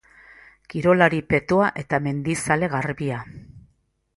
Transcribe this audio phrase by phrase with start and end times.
[0.73, 3.21] Kirolari petoa eta mendizale garbia.